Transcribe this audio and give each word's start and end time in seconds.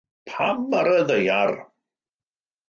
Pam 0.29 0.63
ar 0.79 0.87
y 0.93 0.97
ddaear? 1.11 1.51